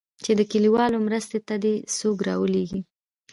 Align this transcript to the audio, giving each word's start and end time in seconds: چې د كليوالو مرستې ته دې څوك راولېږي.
چې 0.23 0.31
د 0.39 0.41
كليوالو 0.51 0.97
مرستې 1.07 1.39
ته 1.47 1.55
دې 1.63 1.73
څوك 1.97 2.17
راولېږي. 2.27 2.81